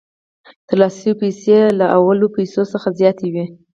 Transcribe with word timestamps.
ترلاسه 0.67 0.97
شوې 1.03 1.13
پیسې 1.21 1.57
له 1.79 1.85
لومړنیو 1.93 2.33
پیسو 2.37 2.61
څخه 2.73 2.87
زیاتې 2.99 3.27
وي 3.33 3.45